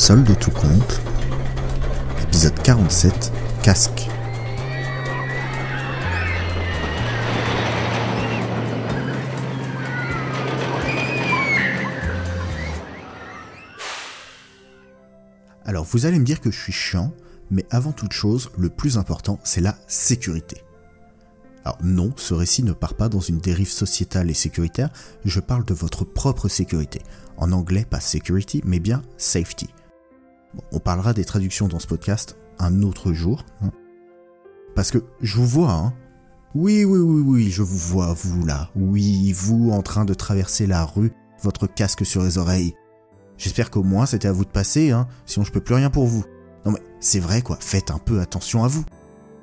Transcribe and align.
Solde 0.00 0.34
tout 0.38 0.50
compte, 0.50 0.98
épisode 2.22 2.58
47, 2.62 3.30
casque. 3.62 4.08
Alors 15.66 15.84
vous 15.84 16.06
allez 16.06 16.18
me 16.18 16.24
dire 16.24 16.40
que 16.40 16.50
je 16.50 16.58
suis 16.58 16.72
chiant, 16.72 17.12
mais 17.50 17.66
avant 17.68 17.92
toute 17.92 18.14
chose, 18.14 18.50
le 18.56 18.70
plus 18.70 18.96
important, 18.96 19.38
c'est 19.44 19.60
la 19.60 19.76
sécurité. 19.86 20.64
Alors 21.66 21.76
non, 21.84 22.14
ce 22.16 22.32
récit 22.32 22.62
ne 22.62 22.72
part 22.72 22.94
pas 22.94 23.10
dans 23.10 23.20
une 23.20 23.38
dérive 23.38 23.70
sociétale 23.70 24.30
et 24.30 24.34
sécuritaire, 24.34 24.88
je 25.26 25.40
parle 25.40 25.66
de 25.66 25.74
votre 25.74 26.04
propre 26.06 26.48
sécurité. 26.48 27.02
En 27.36 27.52
anglais, 27.52 27.84
pas 27.84 28.00
security, 28.00 28.62
mais 28.64 28.80
bien 28.80 29.02
safety. 29.18 29.68
On 30.72 30.78
parlera 30.78 31.12
des 31.12 31.24
traductions 31.24 31.68
dans 31.68 31.78
ce 31.78 31.86
podcast 31.86 32.36
un 32.58 32.82
autre 32.82 33.12
jour. 33.12 33.44
Hein. 33.62 33.70
Parce 34.74 34.90
que 34.90 35.04
je 35.20 35.36
vous 35.36 35.46
vois, 35.46 35.72
hein. 35.72 35.94
Oui, 36.54 36.84
oui, 36.84 36.98
oui, 36.98 37.22
oui, 37.24 37.50
je 37.50 37.62
vous 37.62 37.78
vois, 37.78 38.12
vous 38.12 38.44
là. 38.44 38.70
Oui, 38.74 39.32
vous 39.32 39.70
en 39.70 39.82
train 39.82 40.04
de 40.04 40.14
traverser 40.14 40.66
la 40.66 40.84
rue, 40.84 41.12
votre 41.42 41.66
casque 41.66 42.04
sur 42.04 42.22
les 42.22 42.38
oreilles. 42.38 42.74
J'espère 43.38 43.70
qu'au 43.70 43.82
moins 43.82 44.06
c'était 44.06 44.28
à 44.28 44.32
vous 44.32 44.44
de 44.44 44.50
passer, 44.50 44.90
hein, 44.90 45.06
sinon 45.26 45.44
je 45.44 45.52
peux 45.52 45.60
plus 45.60 45.74
rien 45.74 45.90
pour 45.90 46.06
vous. 46.06 46.24
Non 46.66 46.72
mais 46.72 46.82
c'est 46.98 47.20
vrai 47.20 47.40
quoi, 47.42 47.56
faites 47.60 47.90
un 47.90 47.98
peu 47.98 48.20
attention 48.20 48.64
à 48.64 48.68
vous. 48.68 48.84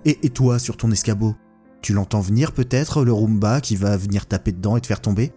Et, 0.05 0.19
et 0.25 0.29
toi 0.29 0.59
sur 0.59 0.77
ton 0.77 0.91
escabeau? 0.91 1.35
Tu 1.81 1.93
l'entends 1.93 2.21
venir 2.21 2.51
peut-être, 2.51 3.03
le 3.03 3.13
Roomba 3.13 3.61
qui 3.61 3.75
va 3.75 3.95
venir 3.97 4.25
taper 4.25 4.51
dedans 4.51 4.77
et 4.77 4.81
te 4.81 4.87
faire 4.87 5.01
tomber? 5.01 5.31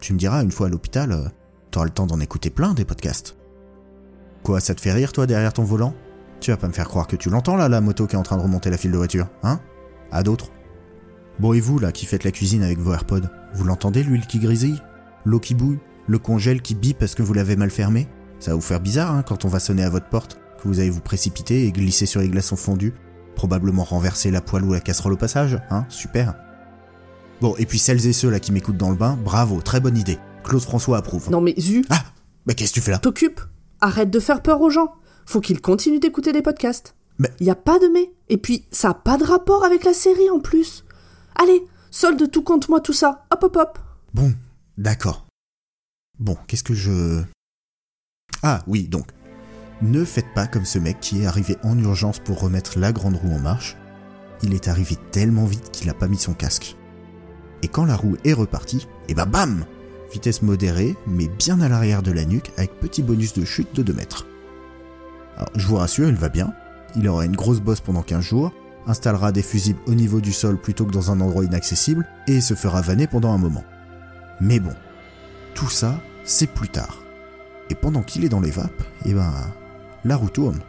Tu 0.00 0.12
me 0.12 0.18
diras, 0.18 0.42
une 0.42 0.52
fois 0.52 0.68
à 0.68 0.70
l'hôpital, 0.70 1.12
euh, 1.12 1.28
t'auras 1.70 1.86
le 1.86 1.92
temps 1.92 2.06
d'en 2.06 2.20
écouter 2.20 2.50
plein 2.50 2.74
des 2.74 2.84
podcasts. 2.84 3.36
Quoi, 4.46 4.60
ça 4.60 4.76
te 4.76 4.80
fait 4.80 4.92
rire 4.92 5.10
toi 5.10 5.26
derrière 5.26 5.52
ton 5.52 5.64
volant? 5.64 5.92
Tu 6.38 6.52
vas 6.52 6.56
pas 6.56 6.68
me 6.68 6.72
faire 6.72 6.86
croire 6.86 7.08
que 7.08 7.16
tu 7.16 7.30
l'entends 7.30 7.56
là, 7.56 7.68
la 7.68 7.80
moto 7.80 8.06
qui 8.06 8.14
est 8.14 8.18
en 8.18 8.22
train 8.22 8.36
de 8.36 8.42
remonter 8.42 8.70
la 8.70 8.76
file 8.76 8.92
de 8.92 8.96
voiture, 8.96 9.26
hein? 9.42 9.58
À 10.12 10.22
d'autres? 10.22 10.52
Bon 11.40 11.52
et 11.52 11.58
vous 11.58 11.80
là 11.80 11.90
qui 11.90 12.06
faites 12.06 12.22
la 12.22 12.30
cuisine 12.30 12.62
avec 12.62 12.78
vos 12.78 12.92
AirPods, 12.92 13.26
vous 13.54 13.64
l'entendez 13.64 14.04
l'huile 14.04 14.24
qui 14.28 14.38
grisille 14.38 14.80
L'eau 15.24 15.40
qui 15.40 15.56
bouille? 15.56 15.80
Le 16.06 16.20
congèle 16.20 16.62
qui 16.62 16.76
bip 16.76 16.96
parce 16.96 17.16
que 17.16 17.24
vous 17.24 17.32
l'avez 17.32 17.56
mal 17.56 17.72
fermé? 17.72 18.06
Ça 18.38 18.52
va 18.52 18.54
vous 18.54 18.60
faire 18.60 18.78
bizarre 18.78 19.16
hein, 19.16 19.24
quand 19.26 19.44
on 19.44 19.48
va 19.48 19.58
sonner 19.58 19.82
à 19.82 19.90
votre 19.90 20.08
porte, 20.08 20.38
que 20.62 20.68
vous 20.68 20.78
allez 20.78 20.90
vous 20.90 21.00
précipiter 21.00 21.64
et 21.64 21.72
glisser 21.72 22.06
sur 22.06 22.20
les 22.20 22.28
glaçons 22.28 22.54
fondus 22.54 22.94
probablement 23.34 23.82
renverser 23.82 24.30
la 24.30 24.42
poêle 24.42 24.62
ou 24.62 24.74
la 24.74 24.80
casserole 24.80 25.14
au 25.14 25.16
passage, 25.16 25.60
hein, 25.70 25.86
super. 25.88 26.36
Bon, 27.40 27.56
et 27.58 27.66
puis 27.66 27.80
celles 27.80 28.06
et 28.06 28.12
ceux 28.12 28.30
là 28.30 28.38
qui 28.38 28.52
m'écoutent 28.52 28.76
dans 28.76 28.90
le 28.90 28.96
bain, 28.96 29.18
bravo, 29.24 29.60
très 29.60 29.80
bonne 29.80 29.98
idée. 29.98 30.18
Claude 30.44 30.62
François 30.62 30.98
approuve. 30.98 31.32
Non 31.32 31.40
mais 31.40 31.56
Zu. 31.58 31.84
Ah! 31.90 32.04
Mais 32.46 32.54
qu'est-ce 32.54 32.70
que 32.70 32.74
tu 32.74 32.80
fais 32.80 32.92
là? 32.92 32.98
T'occupe 32.98 33.40
Arrête 33.80 34.10
de 34.10 34.20
faire 34.20 34.42
peur 34.42 34.60
aux 34.60 34.70
gens 34.70 34.94
Faut 35.26 35.40
qu'ils 35.40 35.60
continuent 35.60 36.00
d'écouter 36.00 36.32
des 36.32 36.42
podcasts. 36.42 36.94
Mais... 37.18 37.30
Y 37.40 37.50
a 37.50 37.54
pas 37.54 37.78
de 37.78 37.88
mais. 37.88 38.12
Et 38.28 38.38
puis, 38.38 38.66
ça 38.70 38.90
a 38.90 38.94
pas 38.94 39.16
de 39.16 39.24
rapport 39.24 39.64
avec 39.64 39.84
la 39.84 39.94
série 39.94 40.30
en 40.30 40.40
plus. 40.40 40.84
Allez, 41.34 41.64
solde 41.90 42.30
tout 42.30 42.42
compte 42.42 42.68
moi 42.68 42.80
tout 42.80 42.92
ça. 42.92 43.26
Hop 43.30 43.44
hop 43.44 43.56
hop. 43.56 43.78
Bon, 44.14 44.32
d'accord. 44.78 45.26
Bon, 46.18 46.36
qu'est-ce 46.46 46.62
que 46.62 46.74
je... 46.74 47.22
Ah 48.42 48.62
oui, 48.66 48.88
donc, 48.88 49.08
ne 49.82 50.04
faites 50.04 50.32
pas 50.34 50.46
comme 50.46 50.64
ce 50.64 50.78
mec 50.78 51.00
qui 51.00 51.22
est 51.22 51.26
arrivé 51.26 51.56
en 51.62 51.78
urgence 51.78 52.18
pour 52.18 52.40
remettre 52.40 52.78
la 52.78 52.92
grande 52.92 53.16
roue 53.16 53.32
en 53.32 53.38
marche. 53.38 53.76
Il 54.42 54.54
est 54.54 54.68
arrivé 54.68 54.96
tellement 55.10 55.44
vite 55.44 55.70
qu'il 55.70 55.86
n'a 55.86 55.94
pas 55.94 56.08
mis 56.08 56.18
son 56.18 56.34
casque. 56.34 56.76
Et 57.62 57.68
quand 57.68 57.84
la 57.84 57.96
roue 57.96 58.16
est 58.24 58.32
repartie, 58.32 58.86
et 59.08 59.14
bah 59.14 59.24
bam 59.24 59.64
Vitesse 60.12 60.42
modérée, 60.42 60.96
mais 61.06 61.28
bien 61.28 61.60
à 61.60 61.68
l'arrière 61.68 62.02
de 62.02 62.12
la 62.12 62.24
nuque, 62.24 62.52
avec 62.56 62.78
petit 62.80 63.02
bonus 63.02 63.34
de 63.34 63.44
chute 63.44 63.74
de 63.74 63.82
2 63.82 63.92
mètres. 63.92 64.26
Alors, 65.36 65.50
je 65.54 65.66
vous 65.66 65.76
rassure, 65.76 66.08
il 66.08 66.14
va 66.14 66.28
bien. 66.28 66.52
Il 66.94 67.08
aura 67.08 67.26
une 67.26 67.36
grosse 67.36 67.60
bosse 67.60 67.80
pendant 67.80 68.02
15 68.02 68.24
jours, 68.24 68.52
installera 68.86 69.32
des 69.32 69.42
fusibles 69.42 69.80
au 69.86 69.94
niveau 69.94 70.20
du 70.20 70.32
sol 70.32 70.58
plutôt 70.58 70.86
que 70.86 70.92
dans 70.92 71.10
un 71.10 71.20
endroit 71.20 71.44
inaccessible, 71.44 72.06
et 72.26 72.40
se 72.40 72.54
fera 72.54 72.80
vanner 72.80 73.06
pendant 73.06 73.32
un 73.32 73.38
moment. 73.38 73.64
Mais 74.40 74.60
bon, 74.60 74.74
tout 75.54 75.68
ça, 75.68 76.00
c'est 76.24 76.46
plus 76.46 76.68
tard. 76.68 76.98
Et 77.68 77.74
pendant 77.74 78.02
qu'il 78.02 78.24
est 78.24 78.28
dans 78.28 78.40
les 78.40 78.50
vapes, 78.50 78.82
eh 79.04 79.12
ben, 79.12 79.32
la 80.04 80.16
roue 80.16 80.30
tourne. 80.30 80.60